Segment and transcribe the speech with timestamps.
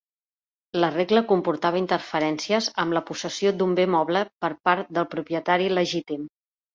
[0.83, 6.25] La regla comportava interferències amb la possessió d'un bé moble per part del propietari legítim.